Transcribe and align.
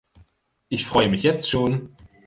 Ich 0.67 0.87
freue 0.87 1.09
mich 1.09 1.21
jetzt 1.21 1.47
schon! 1.47 1.95